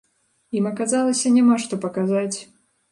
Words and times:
Ім 0.59 0.69
аказалася 0.71 1.35
няма 1.37 1.61
што 1.67 1.73
паказаць. 1.87 2.37